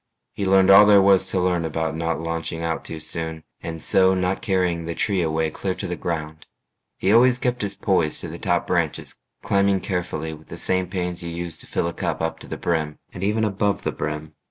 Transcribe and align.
He 0.33 0.47
learned 0.47 0.71
all 0.71 0.87
there 0.87 0.99
was 0.99 1.29
To 1.29 1.39
learn 1.39 1.63
about 1.63 1.95
not 1.95 2.19
launching 2.19 2.63
out 2.63 2.83
too 2.83 2.99
soon 2.99 3.43
And 3.61 3.79
so 3.79 4.15
not 4.15 4.41
carrying 4.41 4.85
the 4.85 4.95
tree 4.95 5.21
away 5.21 5.51
Clear 5.51 5.75
to 5.75 5.85
the 5.85 5.95
ground. 5.95 6.47
He 6.97 7.13
always 7.13 7.37
kept 7.37 7.61
his 7.61 7.75
poise 7.75 8.19
To 8.21 8.27
the 8.27 8.39
top 8.39 8.65
branches, 8.65 9.17
climbing 9.43 9.79
carefully 9.81 10.33
With 10.33 10.47
the 10.47 10.57
same 10.57 10.87
pains 10.87 11.21
you 11.21 11.29
use 11.29 11.59
to 11.59 11.67
fill 11.67 11.85
a 11.87 11.93
cup 11.93 12.19
Up 12.19 12.39
to 12.39 12.47
the 12.47 12.57
brim, 12.57 12.97
and 13.13 13.23
even 13.23 13.43
above 13.45 13.83
the 13.83 13.91
brim. 13.91 14.33